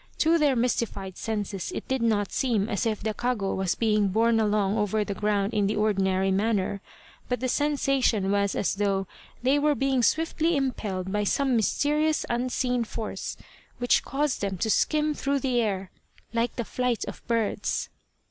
To 0.17 0.39
their 0.39 0.55
mystified 0.55 1.15
senses 1.15 1.71
it 1.75 1.87
did 1.87 2.01
not 2.01 2.31
seem 2.31 2.67
as 2.69 2.87
if 2.87 3.03
the 3.03 3.13
kago 3.13 3.53
was 3.53 3.75
being 3.75 4.07
borne 4.07 4.39
along 4.39 4.75
over 4.75 5.03
the 5.03 5.13
ground 5.13 5.53
in 5.53 5.67
the 5.67 5.75
ordinary 5.75 6.31
manner, 6.31 6.81
but 7.29 7.39
the 7.39 7.47
sensation 7.47 8.31
was 8.31 8.55
as 8.55 8.73
though 8.73 9.05
they 9.43 9.59
were 9.59 9.75
being 9.75 10.01
swiftly 10.01 10.55
impelled 10.57 11.11
by 11.11 11.23
some 11.23 11.55
mysterious 11.55 12.25
unseen 12.31 12.83
force, 12.83 13.37
which 13.77 14.03
caused 14.03 14.41
them 14.41 14.57
to 14.57 14.71
skim 14.71 15.13
through 15.13 15.37
the 15.37 15.61
air 15.61 15.91
like 16.33 16.55
the 16.55 16.65
flight 16.65 17.05
of 17.05 17.21
birds. 17.27 17.89